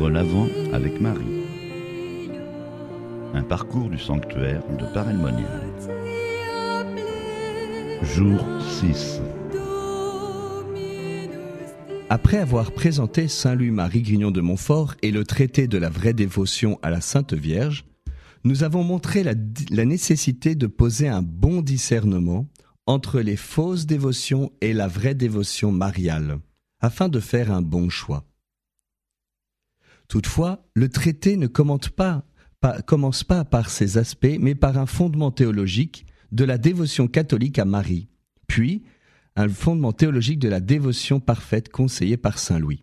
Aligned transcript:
Prendre 0.00 0.14
l'avant 0.14 0.48
avec 0.72 0.98
Marie. 0.98 1.44
Un 3.34 3.42
parcours 3.42 3.90
du 3.90 3.98
sanctuaire 3.98 4.62
de 4.78 4.86
Paray-le-Monial. 4.94 5.60
Jour 8.00 8.42
6. 8.80 9.20
Après 12.08 12.38
avoir 12.38 12.72
présenté 12.72 13.28
Saint 13.28 13.54
Louis-Marie 13.54 14.00
Grignon 14.00 14.30
de 14.30 14.40
Montfort 14.40 14.94
et 15.02 15.10
le 15.10 15.24
traité 15.24 15.68
de 15.68 15.76
la 15.76 15.90
vraie 15.90 16.14
dévotion 16.14 16.78
à 16.82 16.88
la 16.88 17.02
Sainte 17.02 17.34
Vierge, 17.34 17.84
nous 18.44 18.64
avons 18.64 18.82
montré 18.82 19.22
la, 19.22 19.34
nécessité 19.84 20.54
de 20.54 20.66
poser 20.66 21.08
un 21.08 21.20
bon 21.20 21.60
discernement 21.60 22.46
entre 22.86 23.20
les 23.20 23.36
fausses 23.36 23.84
dévotions 23.84 24.50
et 24.62 24.72
la 24.72 24.88
vraie 24.88 25.14
dévotion 25.14 25.72
mariale, 25.72 26.38
afin 26.80 27.10
de 27.10 27.20
faire 27.20 27.52
un 27.52 27.60
bon 27.60 27.90
choix. 27.90 28.24
Toutefois, 30.10 30.66
le 30.74 30.88
traité 30.88 31.36
ne 31.36 31.46
commence 31.46 31.88
pas 31.88 32.24
par 33.44 33.70
ces 33.70 33.96
aspects, 33.96 34.38
mais 34.40 34.56
par 34.56 34.76
un 34.76 34.86
fondement 34.86 35.30
théologique 35.30 36.04
de 36.32 36.44
la 36.44 36.58
dévotion 36.58 37.06
catholique 37.06 37.60
à 37.60 37.64
Marie, 37.64 38.08
puis 38.48 38.82
un 39.36 39.48
fondement 39.48 39.92
théologique 39.92 40.40
de 40.40 40.48
la 40.48 40.58
dévotion 40.58 41.20
parfaite 41.20 41.68
conseillée 41.68 42.16
par 42.16 42.40
Saint 42.40 42.58
Louis. 42.58 42.82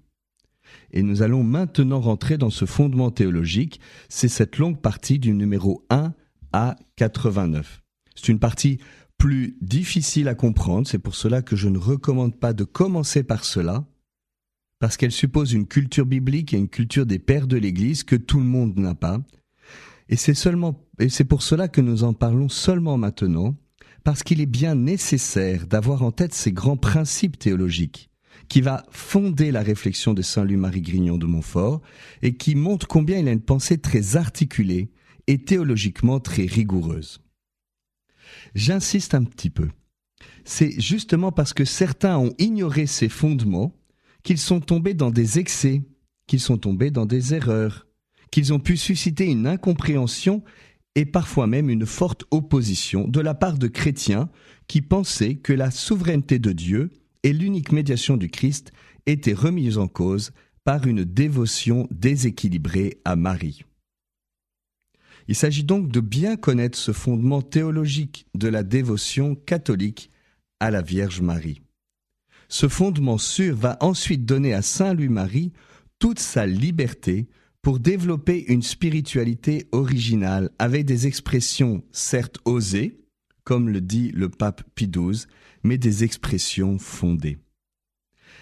Et 0.91 1.03
nous 1.03 1.21
allons 1.21 1.43
maintenant 1.43 1.99
rentrer 1.99 2.37
dans 2.37 2.49
ce 2.49 2.63
fondement 2.63 3.11
théologique, 3.11 3.81
c'est 4.07 4.29
cette 4.29 4.57
longue 4.57 4.79
partie 4.79 5.19
du 5.19 5.33
numéro 5.33 5.85
1 5.89 6.13
à 6.53 6.77
89. 6.95 7.83
C'est 8.15 8.29
une 8.29 8.39
partie 8.39 8.79
plus 9.17 9.57
difficile 9.59 10.29
à 10.29 10.33
comprendre, 10.33 10.87
c'est 10.87 10.97
pour 10.97 11.15
cela 11.15 11.41
que 11.41 11.57
je 11.57 11.67
ne 11.67 11.77
recommande 11.77 12.39
pas 12.39 12.53
de 12.53 12.63
commencer 12.63 13.21
par 13.21 13.43
cela, 13.43 13.85
parce 14.79 14.97
qu'elle 14.97 15.11
suppose 15.11 15.53
une 15.53 15.67
culture 15.67 16.05
biblique 16.05 16.53
et 16.53 16.57
une 16.57 16.69
culture 16.69 17.05
des 17.05 17.19
pères 17.19 17.47
de 17.47 17.57
l'Église 17.57 18.03
que 18.03 18.15
tout 18.15 18.39
le 18.39 18.45
monde 18.45 18.77
n'a 18.77 18.95
pas. 18.95 19.19
Et 20.09 20.15
c'est 20.15 20.33
seulement, 20.33 20.85
et 20.99 21.09
c'est 21.09 21.25
pour 21.25 21.41
cela 21.41 21.67
que 21.67 21.81
nous 21.81 22.03
en 22.03 22.13
parlons 22.13 22.49
seulement 22.49 22.97
maintenant, 22.97 23.55
parce 24.03 24.23
qu'il 24.23 24.39
est 24.39 24.45
bien 24.45 24.75
nécessaire 24.75 25.67
d'avoir 25.67 26.03
en 26.03 26.11
tête 26.11 26.33
ces 26.33 26.51
grands 26.51 26.77
principes 26.77 27.37
théologiques 27.39 28.09
qui 28.47 28.61
va 28.61 28.85
fonder 28.91 29.51
la 29.51 29.61
réflexion 29.61 30.13
de 30.13 30.21
Saint 30.21 30.45
Louis-Marie 30.45 30.81
Grignon 30.81 31.17
de 31.17 31.25
Montfort 31.25 31.81
et 32.21 32.37
qui 32.37 32.55
montre 32.55 32.87
combien 32.87 33.17
il 33.17 33.27
a 33.27 33.31
une 33.31 33.41
pensée 33.41 33.79
très 33.79 34.15
articulée 34.15 34.91
et 35.27 35.39
théologiquement 35.39 36.19
très 36.19 36.45
rigoureuse. 36.45 37.19
J'insiste 38.55 39.13
un 39.13 39.23
petit 39.23 39.49
peu. 39.49 39.69
C'est 40.45 40.79
justement 40.79 41.33
parce 41.33 41.53
que 41.53 41.65
certains 41.65 42.17
ont 42.17 42.33
ignoré 42.37 42.85
ces 42.85 43.09
fondements 43.09 43.75
qu'ils 44.27 44.37
sont 44.39 44.59
tombés 44.59 44.93
dans 44.93 45.09
des 45.09 45.39
excès, 45.39 45.83
qu'ils 46.27 46.41
sont 46.41 46.57
tombés 46.57 46.91
dans 46.91 47.05
des 47.05 47.33
erreurs, 47.33 47.87
qu'ils 48.29 48.51
ont 48.51 48.59
pu 48.59 48.75
susciter 48.75 49.23
une 49.23 49.47
incompréhension 49.47 50.43
et 50.95 51.05
parfois 51.05 51.47
même 51.47 51.69
une 51.69 51.85
forte 51.85 52.25
opposition 52.29 53.07
de 53.07 53.21
la 53.21 53.33
part 53.33 53.57
de 53.57 53.69
chrétiens 53.69 54.29
qui 54.67 54.81
pensaient 54.81 55.35
que 55.35 55.53
la 55.53 55.71
souveraineté 55.71 56.39
de 56.39 56.51
Dieu 56.51 56.91
et 57.23 57.31
l'unique 57.31 57.71
médiation 57.71 58.17
du 58.17 58.27
Christ 58.27 58.73
étaient 59.05 59.31
remises 59.31 59.77
en 59.77 59.87
cause 59.87 60.33
par 60.65 60.87
une 60.87 61.05
dévotion 61.05 61.87
déséquilibrée 61.89 62.99
à 63.05 63.15
Marie. 63.15 63.63
Il 65.29 65.35
s'agit 65.35 65.63
donc 65.63 65.87
de 65.89 66.01
bien 66.01 66.35
connaître 66.35 66.77
ce 66.77 66.91
fondement 66.91 67.41
théologique 67.41 68.27
de 68.35 68.49
la 68.49 68.63
dévotion 68.63 69.35
catholique 69.35 70.11
à 70.59 70.69
la 70.69 70.81
Vierge 70.81 71.21
Marie. 71.21 71.61
Ce 72.49 72.67
fondement 72.67 73.17
sûr 73.17 73.55
va 73.55 73.77
ensuite 73.81 74.25
donner 74.25 74.53
à 74.53 74.61
Saint 74.61 74.93
Louis-Marie 74.93 75.51
toute 75.99 76.19
sa 76.19 76.45
liberté 76.45 77.27
pour 77.61 77.79
développer 77.79 78.45
une 78.47 78.61
spiritualité 78.61 79.67
originale 79.71 80.51
avec 80.57 80.85
des 80.85 81.07
expressions 81.07 81.83
certes 81.91 82.37
osées, 82.45 83.01
comme 83.43 83.69
le 83.69 83.81
dit 83.81 84.11
le 84.11 84.29
pape 84.29 84.63
Pie 84.75 84.87
XII, 84.87 85.25
mais 85.63 85.77
des 85.77 86.03
expressions 86.03 86.77
fondées. 86.77 87.37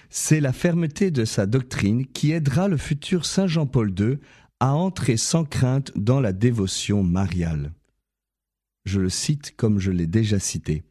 C'est 0.10 0.42
la 0.42 0.54
fermeté 0.54 1.10
de 1.10 1.26
sa 1.26 1.48
doctrine 1.48 2.06
qui 2.06 2.32
aidera 2.32 2.68
le 2.68 2.78
futur 2.78 3.26
Saint 3.26 3.48
Jean-Paul 3.48 3.94
II 4.00 4.18
à 4.60 4.74
entrer 4.74 5.18
sans 5.18 5.44
crainte 5.44 5.92
dans 5.96 6.20
la 6.20 6.32
dévotion 6.32 7.04
mariale. 7.04 7.74
Je 8.86 9.00
le 9.00 9.10
cite 9.10 9.56
comme 9.56 9.80
je 9.80 9.92
l'ai 9.92 10.08
déjà 10.08 10.40
cité 10.40 10.84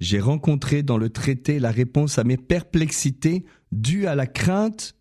j'ai 0.00 0.20
rencontré 0.20 0.82
dans 0.82 0.98
le 0.98 1.10
traité 1.10 1.58
la 1.58 1.70
réponse 1.70 2.18
à 2.18 2.24
mes 2.24 2.36
perplexités 2.36 3.44
dues 3.72 4.06
à 4.06 4.14
la 4.14 4.26
crainte 4.26 4.94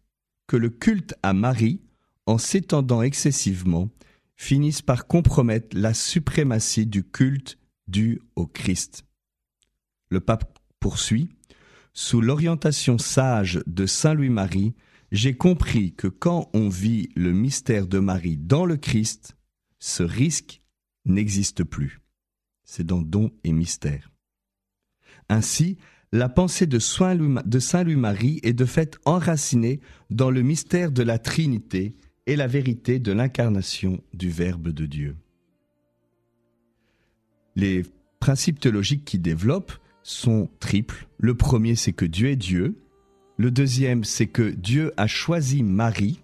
que 0.48 0.58
le 0.58 0.70
culte 0.70 1.16
à 1.24 1.34
Marie, 1.34 1.82
en 2.26 2.38
s'étendant 2.38 3.02
excessivement, 3.02 3.90
finisse 4.36 4.82
par 4.82 5.08
compromettre 5.08 5.78
la 5.78 5.94
suprématie 5.94 6.86
du 6.86 7.04
culte 7.04 7.58
dû 7.88 8.22
au 8.36 8.48
Christ. 8.48 9.06
Le 10.10 10.20
pape 10.20 10.60
poursuit 10.80 11.30
Sous 11.94 12.22
l'orientation 12.22 12.98
sage 12.98 13.62
de 13.68 13.86
Saint 13.86 14.14
Louis-Marie, 14.14 14.74
j'ai 15.12 15.36
compris 15.36 15.94
que 15.94 16.08
quand 16.08 16.50
on 16.54 16.70
vit 16.70 17.10
le 17.16 17.32
mystère 17.32 17.88
de 17.88 18.00
Marie 18.00 18.38
dans 18.38 18.66
le 18.66 18.78
Christ, 18.78 19.36
ce 19.80 20.04
risque 20.04 20.62
n'existe 21.06 21.64
plus. 21.64 22.02
C'est 22.64 22.86
dans 22.86 23.02
Don 23.02 23.32
et 23.44 23.54
Mystère. 23.54 24.15
Ainsi, 25.30 25.78
la 26.12 26.30
pensée 26.30 26.66
de, 26.66 26.80
Saint 26.80 27.14
Louis-Marie 27.14 28.40
est 28.44 28.54
de 28.54 28.66
fait 28.66 28.98
enracinée 29.06 29.82
dans 30.10 30.32
le 30.32 30.44
mystère 30.44 30.92
de 30.92 31.04
la 31.04 31.20
Trinité 31.20 31.94
et 32.26 32.36
la 32.36 32.48
vérité 32.48 33.00
de 33.00 33.12
l'incarnation 33.12 34.02
du 34.14 34.30
Verbe 34.30 34.70
de 34.70 34.86
Dieu. 34.86 35.16
Les 37.56 37.84
principes 38.20 38.60
théologiques 38.60 39.06
qui 39.06 39.20
développent 39.20 39.74
sont 40.04 40.50
triples. 40.60 41.08
Le 41.18 41.36
premier, 41.36 41.76
c'est 41.76 41.94
que 41.94 42.06
Dieu 42.06 42.30
est 42.30 42.36
Dieu. 42.36 42.78
Le 43.38 43.52
deuxième, 43.52 44.04
c'est 44.04 44.28
que 44.28 44.50
Dieu 44.52 44.94
a 44.98 45.08
choisi 45.08 45.64
Marie. 45.64 46.22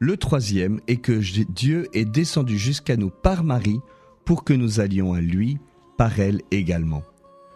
Le 0.00 0.16
troisième 0.16 0.80
est 0.86 0.96
que 0.96 1.12
Dieu 1.50 1.88
est 1.94 2.04
descendu 2.04 2.58
jusqu'à 2.58 2.96
nous 2.96 3.10
par 3.10 3.42
Marie 3.42 3.80
pour 4.24 4.44
que 4.44 4.52
nous 4.52 4.80
allions 4.80 5.14
à 5.14 5.20
lui 5.20 5.58
par 5.96 6.20
elle 6.20 6.42
également 6.50 7.02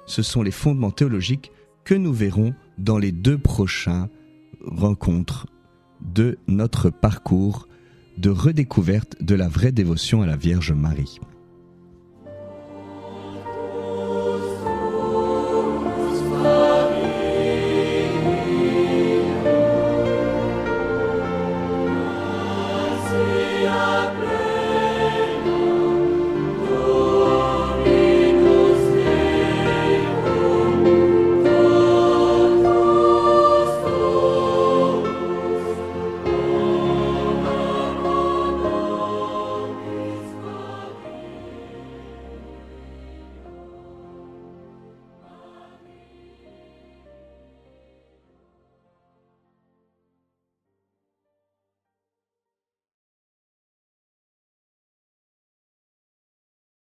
ce 0.08 0.22
sont 0.22 0.42
les 0.42 0.50
fondements 0.50 0.91
théologiques 0.91 1.52
que 1.84 1.94
nous 1.94 2.12
verrons 2.12 2.54
dans 2.78 2.98
les 2.98 3.12
deux 3.12 3.38
prochains 3.38 4.08
rencontres 4.64 5.46
de 6.00 6.38
notre 6.48 6.91
parcours 6.91 7.69
de 8.16 8.30
redécouverte 8.30 9.22
de 9.22 9.34
la 9.34 9.48
vraie 9.48 9.72
dévotion 9.72 10.22
à 10.22 10.26
la 10.26 10.36
Vierge 10.36 10.72
Marie. 10.72 11.20